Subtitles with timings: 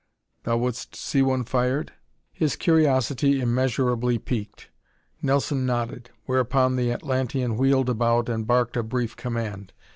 [0.45, 1.93] Thou wouldst see one fired?"
[2.33, 4.69] His curiosity immeasurably piqued,
[5.21, 9.73] Nelson nodded, whereupon the Atlantean wheeled about and barked a brief command.